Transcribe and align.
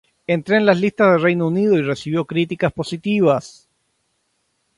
Entre 0.25 0.57
en 0.57 0.65
las 0.65 0.79
listas 0.79 1.11
del 1.11 1.21
Reino 1.21 1.45
Unido 1.47 1.77
y 1.77 1.83
recibió 1.83 2.25
críticas 2.25 2.73
positivas. 2.73 3.69